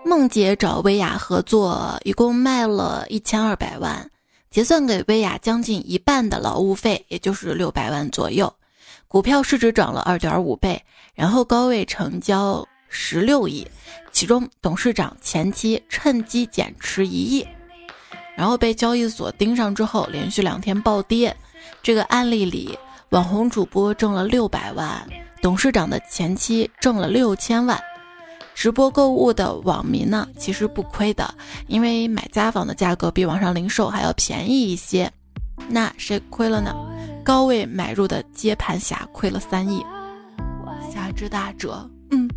[0.03, 4.09] 梦姐找薇娅合作，一共卖了一千二百万。
[4.55, 8.55] 结算给薇娅将近一半的劳务费，也就是六百万左右。
[9.05, 10.81] 股票市值涨了二点五倍，
[11.13, 13.67] 然后高位成交十六亿，
[14.13, 17.45] 其中董事长前期趁机减持一亿，
[18.37, 21.35] 然后被交易所盯上之后，连续两天暴跌。
[21.83, 25.05] 这个案例里，网红主播挣了六百万，
[25.41, 27.77] 董事长的前妻挣了六千万。
[28.55, 31.31] 直播购物的网民呢，其实不亏的，
[31.67, 35.11] 因为买家纺的价格比网上零售还要便宜一些。
[35.67, 36.73] 那谁亏了呢？
[37.23, 39.85] 高位买入的接盘侠亏了三亿，
[40.91, 41.87] 侠之大者。
[42.11, 42.27] 嗯。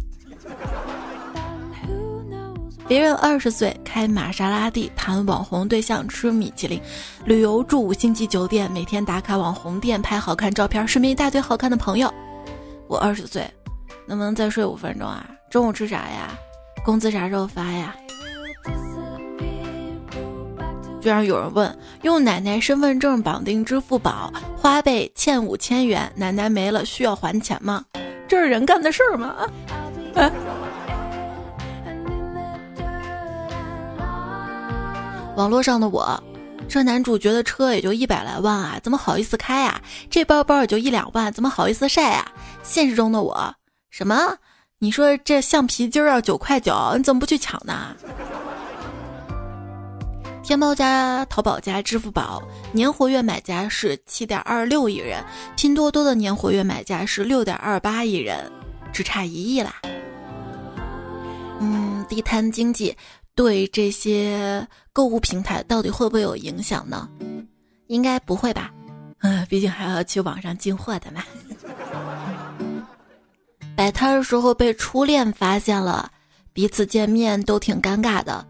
[2.87, 6.81] 别人二十岁开玛莎拉蒂，谈网红对象，吃米其林，
[7.27, 12.13] 旅游住五星级酒店，每天打卡网红店拍好看照片，身边一大堆好看的朋友。
[12.89, 13.49] 我二十岁，
[14.07, 15.29] 能不能再睡五分钟啊？
[15.51, 16.39] 中午吃啥呀？
[16.85, 17.97] 工资啥时候发呀？
[21.01, 27.85] 居然有人问：用奶奶身份证绑定支付宝，花呗欠五千元，奶奶没了需要还钱吗？
[28.27, 29.37] 这是人干的事儿吗？
[35.35, 36.23] 网络上的我，
[36.69, 39.81] 这男主角的车也就一百来万啊，怎么好意思开呀？
[40.11, 42.27] 这包包也就一两万，怎么好意思晒呀？
[42.63, 43.55] 现实中的我，
[43.89, 44.37] 什么？
[44.81, 47.97] 你说这橡皮筋儿要九块九，你怎么不去抢呢？
[50.45, 55.21] 天猫加淘宝加支付宝年活跃买家是七点二六亿人，
[55.57, 58.49] 拼多多的年活跃买家是六点二八亿人，
[58.93, 59.75] 只差一亿啦。
[61.59, 62.97] 嗯，地摊经济
[63.35, 67.09] 对这些购物平台到底会不会有影响呢？
[67.89, 68.71] 应该不会吧？
[69.23, 71.25] 嗯，毕竟还要去网上进货的嘛。
[73.79, 76.11] 摆摊的时候被初恋发现了，
[76.53, 78.45] 彼此见面都挺尴尬的。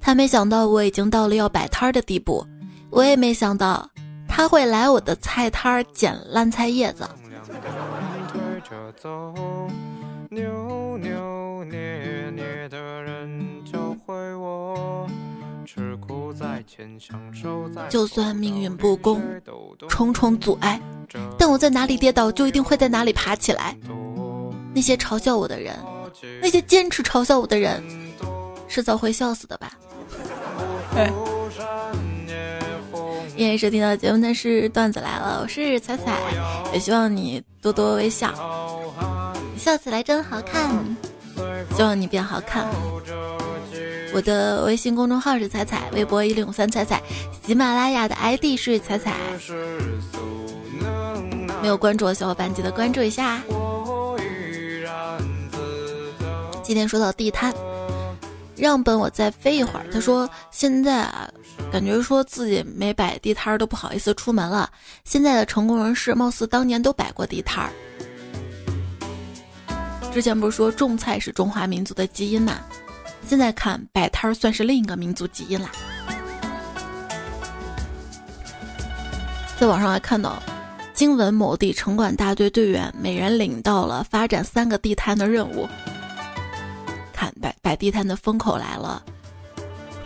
[0.00, 2.46] 他没想到我已经到了要摆摊的地步，
[2.88, 3.90] 我也没想到
[4.28, 7.08] 他会来我的菜摊捡烂菜叶子。
[17.90, 19.20] 就算命运不公，
[19.88, 20.80] 重重阻碍，
[21.36, 23.76] 但我在哪里跌倒，就一定会在哪里爬起来。
[24.74, 25.76] 那些嘲笑我的人，
[26.40, 27.82] 那些坚持嘲笑我的人，
[28.68, 29.72] 迟早会笑死的吧。
[33.34, 36.20] 依然收听到节目的是段子来了，我是彩彩，
[36.72, 38.30] 也希望你多多微笑，
[39.56, 40.70] 笑起来真好看，
[41.74, 42.68] 希望你变好看。
[44.14, 47.02] 我的微信公众号是彩彩，微博一零五三彩彩，
[47.46, 49.16] 喜马拉雅的 ID 是彩彩。
[51.62, 53.40] 没有关注的小伙伴记得关注一下。
[56.72, 57.52] 今天说到地摊，
[58.56, 59.84] 让本我再飞一会儿。
[59.92, 61.30] 他说现在啊，
[61.70, 64.70] 感觉说自己没摆地摊都不好意思出门了。
[65.04, 67.70] 现在的成功人士貌似当年都摆过地摊儿。
[70.14, 72.60] 之前不是说种菜是中华民族的基因嘛？
[73.28, 75.70] 现在看摆摊儿算是另一个民族基因啦。
[79.60, 80.42] 在网上还看到，
[80.94, 85.68] 经文某地城管大队队员每人领到了发展三个地摊的任务。
[87.40, 89.04] 摆摆地摊的风口来了，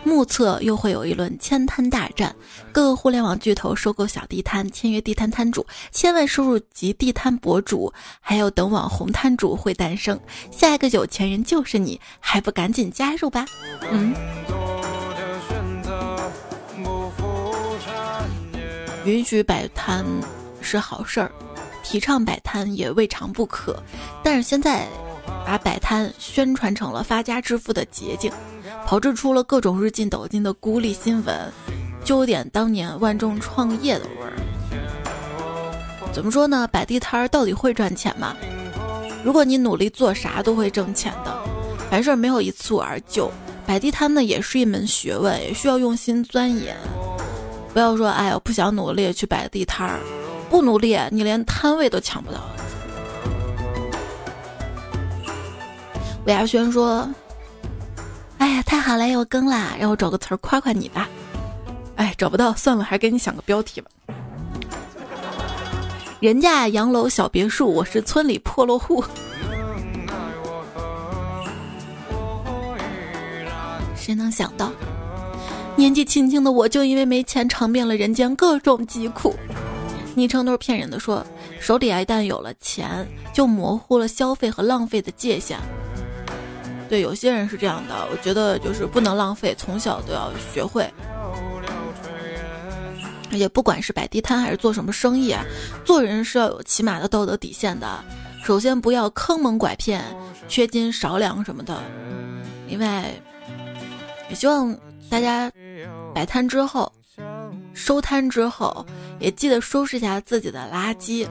[0.03, 2.35] 目测又会有一轮千摊大战，
[2.71, 10.19] 各个互联网巨头收购小地摊，签约地摊摊主，千万收入及地摊博主，还有等网红摊主会诞生，
[10.51, 13.45] 下一个有钱人就是你，还不赶紧加入吧？
[13.91, 14.13] 嗯。
[19.05, 20.05] 允许摆摊
[20.59, 21.31] 是好事儿，
[21.81, 23.81] 提倡摆摊也未尝不可，
[24.21, 24.85] 但是现在
[25.45, 28.31] 把摆摊宣传成了发家致富的捷径，
[28.85, 31.35] 炮制出了各种日进斗金的孤立新闻，
[32.03, 34.33] 就有点当年万众创业的味儿。
[36.11, 36.67] 怎么说呢？
[36.71, 38.35] 摆地摊儿到底会赚钱吗？
[39.23, 41.37] 如果你努力做啥都会挣钱的，
[41.89, 43.31] 凡事没有一蹴而就，
[43.65, 46.75] 摆地摊呢也是一门学问，也需要用心钻研。
[47.73, 49.99] 不要说，哎，我不想努力去摆地摊儿，
[50.49, 52.39] 不努力你连摊位都抢不到。
[56.27, 57.09] 魏亚轩说
[58.37, 61.07] ：“哎呀，太好了，又更啦，让我找个词儿夸夸你吧。”
[61.95, 63.89] 哎，找不到，算了，还给你想个标题吧。
[66.19, 69.01] 人家洋楼小别墅，我是村里破落户。
[73.95, 74.69] 谁能想到？
[75.77, 79.33] 年纪轻轻的我就因为没钱尝遍了人间各种疾苦，
[80.13, 80.99] 昵称都是骗人的。
[80.99, 81.25] 说
[81.61, 85.57] 手里啊一旦有了钱，就模糊了消费和浪费的界限。
[86.89, 90.89] 对，有些人是这样的，我觉得就是不能浪费，从小都要学会。
[93.31, 95.45] 而且不管是摆地摊还是做什么生意啊，
[95.83, 98.03] 做人是要有起码的道德底线的。
[98.43, 100.03] 首先不要坑蒙拐骗、
[100.47, 101.81] 缺斤少两什么的。
[102.67, 103.11] 另外，
[104.29, 104.75] 也希望
[105.09, 105.51] 大家。
[106.15, 106.91] 摆摊之后，
[107.75, 108.83] 收摊之后，
[109.19, 111.27] 也记得收拾一下自己的垃圾，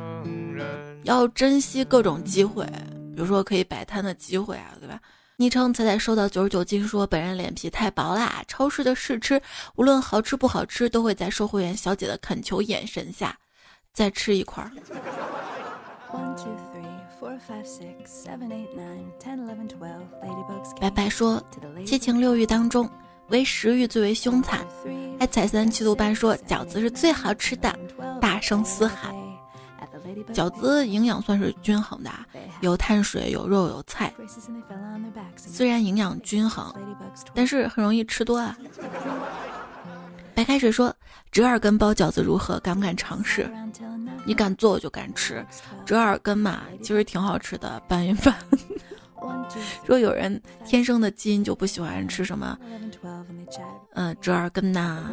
[1.02, 2.64] 要珍惜各种机会，
[3.16, 5.00] 比如说可以摆摊的机会啊，对吧？
[5.38, 9.38] 昵称彩彩收到九十九斤说，本人脸皮太薄啦，超市的试吃
[9.74, 13.36] 无论好吃不好吃，都会在售货员小姐的恳求眼神下
[13.92, 14.70] 再吃一块儿。
[20.80, 21.42] 白白说，
[21.84, 22.88] 七情六欲当中。
[23.30, 24.64] 唯食欲最为凶残，
[25.18, 27.76] 爱彩三七度半说饺子是最好吃的，
[28.20, 29.12] 大声嘶喊。
[30.32, 32.10] 饺子营养算是均衡的，
[32.60, 34.12] 有碳水，有肉，有菜。
[35.36, 36.74] 虽然营养均衡，
[37.34, 38.56] 但是很容易吃多啊。
[40.34, 40.94] 白开水说
[41.32, 42.58] 折耳根包饺子如何？
[42.60, 43.50] 敢不敢尝试？
[44.24, 45.44] 你敢做我就敢吃。
[45.84, 48.34] 折耳根嘛，其实挺好吃的，拌一拌。
[49.84, 52.58] 说有人天生的基因就不喜欢吃什么，
[53.94, 55.04] 嗯，折耳根呐，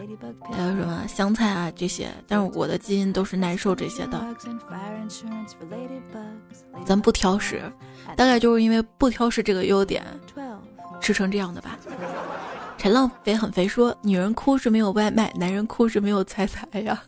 [0.52, 4.26] 还有什么香菜啊这些，但是我的基因都是耐受这些的。
[6.86, 7.62] 咱不挑食，
[8.15, 10.04] 大概就是因为不挑食这个优点，
[10.99, 11.78] 吃成这样的吧。
[12.78, 17.02] 陈浪肥很肥说，女人哭是没有外卖，男人哭是没有彩彩呀。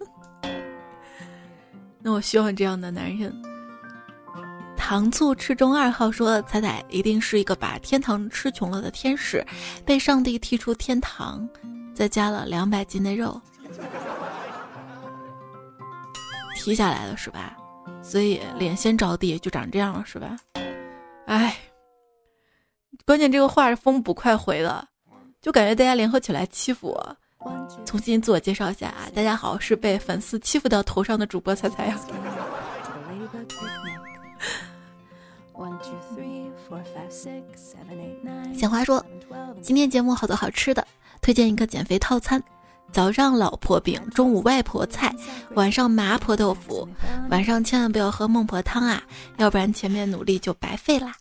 [1.99, 3.33] 那我希望这样的男人。
[4.87, 9.43] 糖醋吃中二号说：“彩彩一定是一个把天堂吃穷了的天使，
[9.83, 11.49] 被上帝踢出天堂，
[11.95, 13.41] 再加了两百斤的肉，
[16.53, 17.57] 踢下来了是吧？
[18.03, 20.37] 所以脸先着地就长这样了是吧？
[21.25, 21.57] 哎，
[23.07, 24.87] 关键这个话是风捕快回的，
[25.41, 27.17] 就感觉大家联合起来欺负我。
[27.85, 31.99] 重新自我介绍一下啊，大家好，是被粉丝欺负到头上的主播彩彩呀。”
[38.65, 39.05] 小花说，
[39.61, 40.87] 今天节目好多好吃的，
[41.21, 42.41] 推荐一个减肥套餐：
[42.91, 45.15] 早上老婆饼，中午外婆菜，
[45.53, 46.89] 晚上麻婆豆腐。
[47.29, 49.03] 晚上千万不要喝孟婆汤啊，
[49.37, 51.13] 要不然前面努力就白费啦。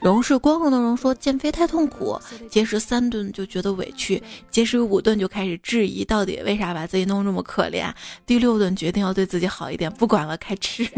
[0.00, 2.18] 荣是光荣的荣说减肥太痛苦，
[2.48, 7.92] 节食三顿就觉得委屈，节食五顿就开始质疑到底为啥把自己弄这么可怜，
[8.24, 10.88] 第六顿决定要对自己好一点，不管了，开吃。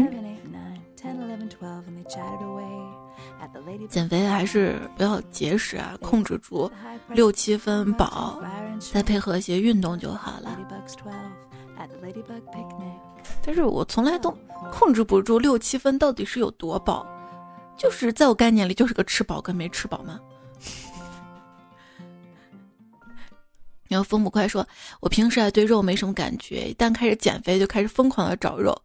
[3.89, 6.71] 减肥还是不要节食啊，控制住
[7.09, 8.41] 六七分饱，
[8.93, 10.57] 再配合一些运动就好了。
[13.43, 14.31] 但是我从来都
[14.71, 17.05] 控制不住六七分到底是有多饱，
[17.77, 20.19] 就是在我概念里就是个吃饱跟没吃饱嘛。
[23.87, 24.65] 然后风不快说，
[25.01, 28.79] 我平时还对肉没什么感觉，一旦开始减肥就开始疯狂的找肉。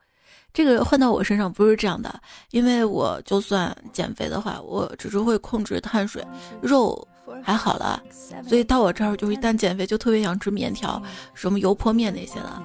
[0.57, 2.19] 这个换到我身上不是这样的，
[2.51, 6.27] 因为我就算减肥的话，我只是会控制碳水，
[6.63, 7.07] 肉
[7.43, 8.03] 还好了，
[8.49, 11.03] 所以到我这儿就一旦减肥就特别想吃面条，
[11.35, 12.63] 什么油泼面那些的。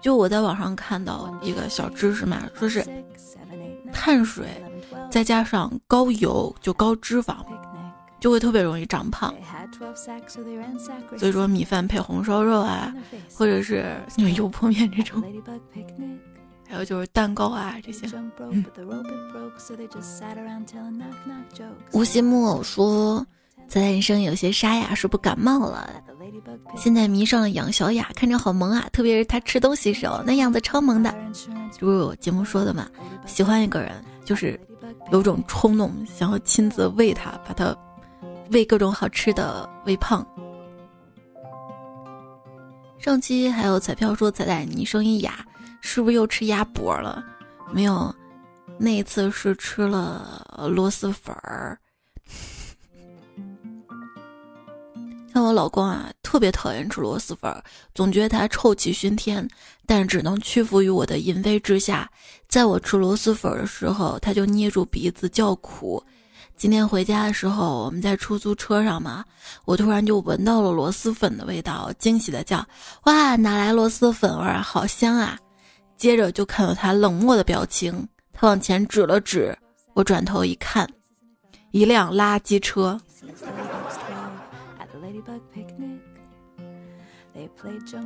[0.00, 2.82] 就我在网上看到一个小知识嘛，说是
[3.92, 4.46] 碳水
[5.10, 7.36] 再加上高油就高脂肪，
[8.20, 9.34] 就会特别容易长胖。
[11.18, 12.90] 所以说米饭配红烧肉啊，
[13.34, 13.84] 或者是
[14.16, 15.22] 那种油泼面这种。
[16.66, 18.06] 还有就是蛋糕啊这些。
[21.92, 23.24] 无锡木偶说
[23.68, 25.88] ：“咱人生有些沙哑，是不感冒了。
[26.76, 28.88] 现在迷上了养小雅，看着好萌啊！
[28.92, 31.14] 特别是她吃东西时候，那样子超萌的。
[31.78, 32.88] 就如我节目说的嘛，
[33.26, 33.92] 喜欢一个人
[34.24, 34.58] 就是
[35.12, 37.76] 有种冲动，想要亲自喂他，把他
[38.50, 40.26] 喂各种好吃的，喂胖。
[42.98, 45.44] 上期还有彩票说彩彩你声音哑。”
[45.86, 47.22] 是不是又吃鸭脖了？
[47.70, 48.12] 没有，
[48.78, 50.42] 那一次是吃了
[50.74, 51.78] 螺蛳粉儿。
[55.32, 57.62] 像我老公啊，特别讨厌吃螺蛳粉儿，
[57.94, 59.46] 总觉得它臭气熏天，
[59.84, 62.10] 但只能屈服于我的淫威之下。
[62.48, 66.02] 在我吃螺蛳粉儿的时候，他就捏住鼻子叫苦。
[66.56, 69.22] 今天回家的时候，我们在出租车上嘛，
[69.66, 72.66] 我突然就闻到了螺蛳粉的味道，惊喜的叫
[73.04, 74.62] ：“哇，哪来螺蛳粉味儿？
[74.62, 75.38] 好香啊！”
[75.96, 79.56] 接着就看到他冷漠的表情，他往前指了指，
[79.94, 80.88] 我转头一看，
[81.70, 83.00] 一辆垃圾车。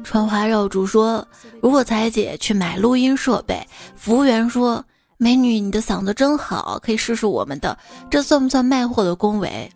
[0.05, 1.27] 川花绕柱说
[1.61, 3.67] ：“如果彩姐去买录音设备，
[3.97, 4.83] 服务员说，
[5.17, 7.77] 美女你的嗓子真好，可以试试我们的，
[8.11, 9.71] 这算不算卖货的恭维？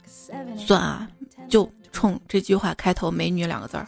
[0.56, 1.08] 算啊，
[1.48, 3.86] 就冲这句话开头‘美女’两个字儿。”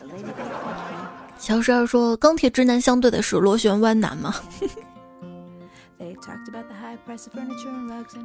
[1.39, 4.35] 小十二说：“钢铁直男相对的是螺旋弯男吗？”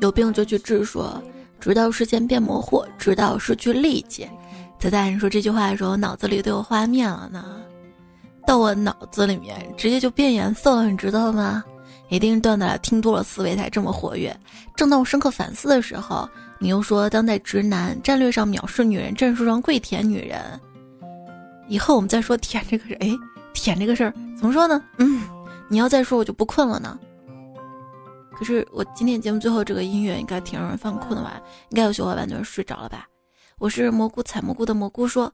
[0.02, 0.86] 有病就去治。
[0.86, 1.22] 说
[1.60, 4.28] ：“直到视线变模糊，直到失去力气。”
[4.80, 7.58] 在大人说这句话的时候，脑子里都有画面了呢。
[8.48, 11.64] 到我脑子里面直接就变颜色了，你知道吗？
[12.08, 14.36] 一定是段子听多了，思维才这么活跃。
[14.76, 20.40] 正当我深刻反思的时候，你又说当代直男战略上藐视女人，战术上跪舔女人。
[21.70, 23.10] 以后我们再说舔这个事儿，哎，
[23.54, 24.84] 舔这个事儿怎么说呢？
[24.98, 25.24] 嗯，
[25.70, 27.00] 你要再说我就不困了呢。
[28.36, 31.42] 可是我今天节目最后这个音乐应该挺让人犯困的吧？
[31.70, 33.08] 应该有小伙伴就是睡着了吧？
[33.58, 35.32] 我是蘑菇采蘑菇的蘑菇说，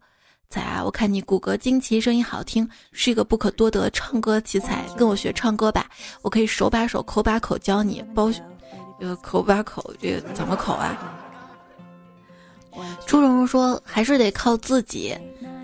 [0.50, 5.88] 仔啊，我看你骨骼惊奇，声音好听，是一个不可多得唱歌奇才，跟我学唱歌吧，
[6.22, 8.32] 我可以手把手口把口教你，包，
[9.00, 10.98] 呃，口把口这个怎么口啊？
[13.06, 15.16] 朱蓉蓉说，还是得靠自己。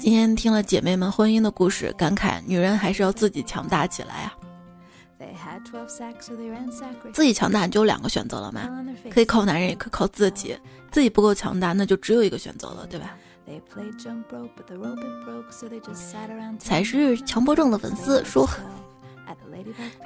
[0.02, 4.34] 今天听了姐妹们婚姻的故事，感慨女人还是要自己强大起来啊！
[7.14, 8.68] 自己强大就有两个选择了嘛，
[9.12, 10.58] 可以靠男人，也可以靠自己。
[10.89, 13.16] 自己不够强大，那就只有一个选择了，对吧？
[16.58, 18.49] 才是强迫症的粉丝说，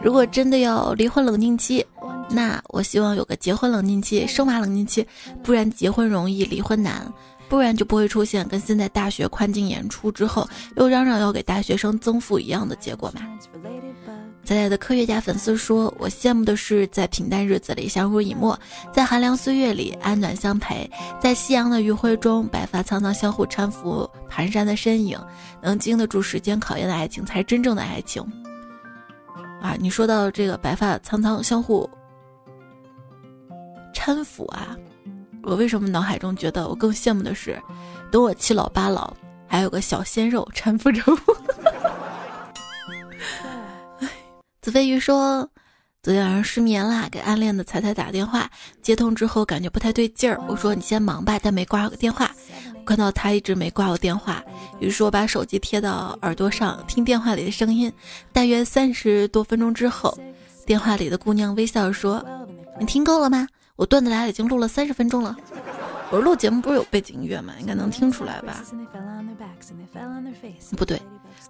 [0.02, 1.86] 如果真的要离婚冷静期，
[2.30, 5.08] 那我希望有个结婚冷静期、生娃冷静期，
[5.42, 7.10] 不然结婚容易，离婚难。
[7.48, 13.22] 不然就不会出现跟现在大学宽进演出之后又嚷嚷要给大学生增负一样的结果嘛？
[14.44, 18.58] 在在的科学家粉丝说：“我羡慕的是在平淡日子里相濡以沫，
[18.94, 20.88] 在寒凉岁月里安暖相陪，
[21.20, 25.20] 在夕阳的余晖中白发苍苍相互搀扶蹒跚的身影，
[25.64, 28.24] 能经得住时间考验的爱情才是真正的爱情。”
[29.64, 31.90] 啊，你说到这个白发苍苍相互
[33.96, 34.78] 搀扶啊。
[35.46, 37.62] 我为什么脑海中觉得我更羡慕的是，
[38.12, 39.14] 等我七老八老，
[39.48, 41.18] 还有个小鲜肉搀扶着我。
[44.60, 45.48] 子飞鱼说，
[46.02, 48.50] 昨天晚上失眠啦，给暗恋的彩彩打电话，
[48.82, 50.42] 接通之后感觉不太对劲儿。
[50.48, 52.32] 我说你先忙吧，但没挂我电话。
[52.84, 54.44] 看到他一直没挂我电话，
[54.80, 57.92] 于是我把手机贴到耳朵上听电话里的声音。
[58.34, 60.18] 大约三十多分钟之后，
[60.66, 62.24] 电话里的姑娘微笑说
[62.80, 65.36] ：“你听够了吗？”我段子来已经录了三十分钟了，
[66.12, 67.54] 我录节目不是有背景音乐吗？
[67.60, 68.64] 应该能听出来吧？
[70.78, 71.02] 不对，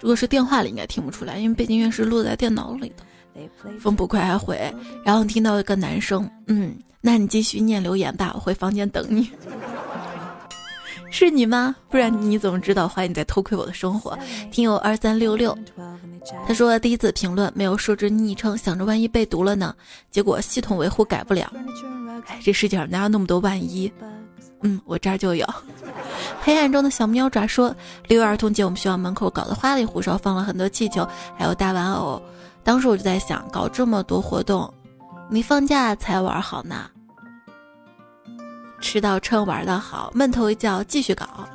[0.02, 3.04] 如果是电话里应该听不出来，因为背景音乐是录在电脑里的。
[3.80, 4.74] 风不快还回，
[5.04, 9.30] 然后听到一个男生，嗯，那你继续念留言吧，我回房间等你。
[11.12, 11.76] 是你吗？
[11.90, 12.88] 不然你怎么知道？
[12.88, 14.18] 怀疑你在偷窥我的生活。
[14.52, 15.56] 听友二三六六，
[16.48, 19.76] 他说第一次评论没有设置昵称，想着万一被读了呢？
[20.10, 21.52] 结果系统维护改不了。
[22.28, 23.92] 哎，这世界上哪有那么多万一？
[24.62, 25.48] 嗯，我这儿就有。
[26.42, 27.76] 黑暗中的小喵爪说，
[28.08, 31.08] 六一儿童节我们学校门口搞得花里胡哨，放了很多气球，
[31.38, 32.22] 还有大玩偶。
[32.64, 34.74] 当时我就在想，搞这么多活动，
[35.30, 36.90] 你放假才玩好呢？
[38.82, 41.48] 吃到撑，玩的好，闷头一觉继续搞。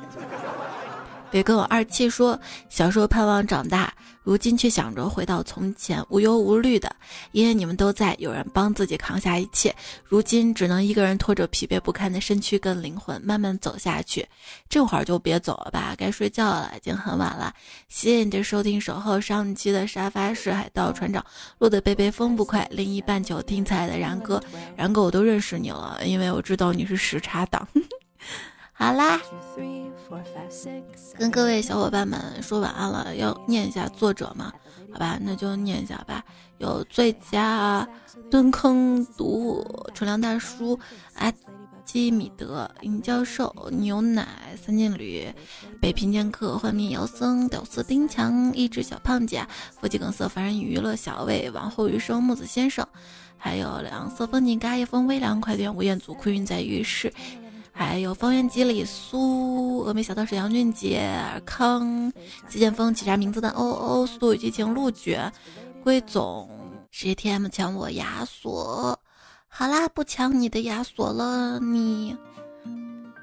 [1.31, 2.37] 别跟我二七说，
[2.69, 6.93] 小时候盼望长大，如今却想着回到从前，无忧无虑的。
[7.31, 9.73] 因为你们都在，有人帮自己扛下一切。
[10.03, 14.27] 如今只能一个人拖着疲惫不堪的身躯跟灵魂，慢慢走下去。
[14.67, 17.53] 这会儿就别走了吧，该睡觉了，已经很晚了。
[17.87, 21.25] 谢谢你的收听守候，上期的沙发是海盗船长，
[21.59, 24.43] 录的贝贝风不快，另一半球听彩的然哥，
[24.75, 27.65] 然哥我都认识你了，因为我知道你是时差党。
[28.81, 29.21] 好啦，
[31.19, 34.51] 跟各位小伙伴们说晚安了，要念一下作者吗？
[34.91, 36.25] 好吧，那就念一下吧。
[36.57, 37.87] 有最佳
[38.31, 40.79] 蹲坑读物、纯良大叔、
[41.13, 41.31] 阿
[41.85, 44.25] 基米德、尹教授、牛奶、
[44.59, 45.31] 三剑旅、
[45.79, 49.45] 北平剑客、幻灭姚僧、屌丝丁强、一只小胖姐、
[49.79, 52.87] 腹肌梗塞、凡人娱乐、小魏、往后余生、木子先生，
[53.37, 57.13] 还有两色风景、嘎夜风、微凉、快点、吴彦祖、哭晕在浴室。
[57.73, 61.09] 还有方圆几里苏，峨眉小道士杨俊杰、
[61.45, 62.11] 康、
[62.47, 65.31] 季剑锋、起啥名字的欧欧、速度与激情陆卷、
[65.83, 66.49] 龟总、
[66.91, 68.97] 谁 TM 抢我亚索，
[69.47, 72.15] 好啦，不抢你的亚索了，你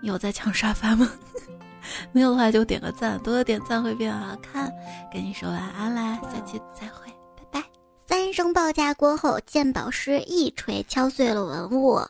[0.03, 1.11] 有在抢沙发吗？
[2.12, 4.70] 没有的话就点个赞，多多点赞会变好看。
[5.12, 7.64] 跟你说晚安啦，下期再会，拜拜。
[8.07, 12.01] 三声报价过后，鉴宝师一锤敲碎了文物。